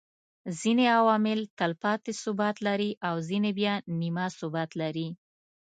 ځيني 0.59 0.85
عوامل 0.97 1.39
تلپاتي 1.59 2.11
ثبات 2.23 2.55
لري 2.67 2.91
او 3.07 3.15
ځيني 3.27 3.51
بيا 3.59 3.73
نيمه 3.99 4.25
ثبات 4.39 4.69
لري 4.81 5.07